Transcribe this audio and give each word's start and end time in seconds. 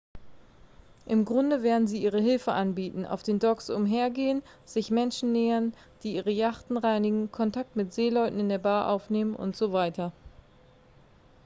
im 1.05 1.25
grunde 1.25 1.61
werden 1.61 1.85
sie 1.85 2.01
ihre 2.01 2.19
hilfe 2.19 2.53
anbieten 2.53 3.05
auf 3.05 3.21
den 3.21 3.37
docks 3.37 3.69
umhergehen 3.69 4.41
sich 4.65 4.89
menschen 4.89 5.31
nähern 5.31 5.75
die 6.01 6.15
ihre 6.15 6.31
yachten 6.31 6.77
reinigen 6.77 7.31
kontakt 7.31 7.75
mit 7.75 7.93
seeleuten 7.93 8.39
in 8.39 8.49
der 8.49 8.57
bar 8.57 8.89
aufnehmen 8.89 9.35
usw 9.39 10.09